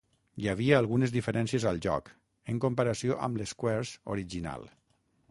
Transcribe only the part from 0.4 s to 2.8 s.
Hi havia algunes diferències al joc, en